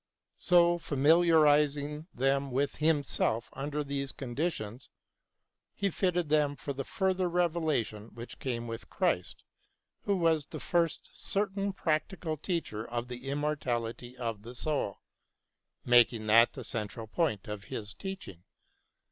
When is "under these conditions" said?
3.53-4.89